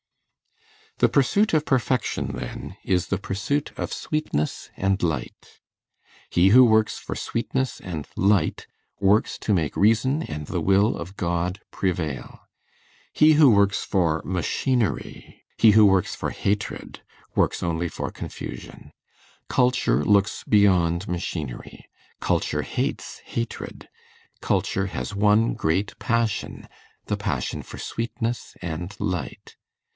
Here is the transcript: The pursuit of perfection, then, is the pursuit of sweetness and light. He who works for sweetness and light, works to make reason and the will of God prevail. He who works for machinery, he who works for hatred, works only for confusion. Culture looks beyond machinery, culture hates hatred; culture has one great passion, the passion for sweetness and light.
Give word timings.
The 0.97 1.09
pursuit 1.09 1.53
of 1.53 1.65
perfection, 1.65 2.33
then, 2.35 2.75
is 2.83 3.07
the 3.07 3.17
pursuit 3.17 3.71
of 3.77 3.93
sweetness 3.93 4.69
and 4.77 5.01
light. 5.01 5.59
He 6.29 6.49
who 6.49 6.63
works 6.63 6.97
for 6.99 7.15
sweetness 7.15 7.79
and 7.81 8.07
light, 8.15 8.67
works 8.99 9.37
to 9.39 9.53
make 9.53 9.75
reason 9.77 10.21
and 10.23 10.45
the 10.47 10.61
will 10.61 10.95
of 10.95 11.17
God 11.17 11.61
prevail. 11.71 12.41
He 13.13 13.33
who 13.33 13.49
works 13.51 13.83
for 13.83 14.21
machinery, 14.25 15.43
he 15.57 15.71
who 15.71 15.85
works 15.85 16.15
for 16.15 16.29
hatred, 16.31 17.01
works 17.35 17.63
only 17.63 17.87
for 17.89 18.11
confusion. 18.11 18.91
Culture 19.49 20.03
looks 20.03 20.43
beyond 20.47 21.07
machinery, 21.07 21.87
culture 22.19 22.61
hates 22.63 23.19
hatred; 23.25 23.87
culture 24.39 24.87
has 24.87 25.15
one 25.15 25.53
great 25.53 25.97
passion, 25.99 26.67
the 27.05 27.17
passion 27.17 27.61
for 27.63 27.77
sweetness 27.79 28.55
and 28.61 28.95
light. 28.99 29.57